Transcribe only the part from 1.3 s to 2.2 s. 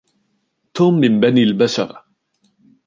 البشر.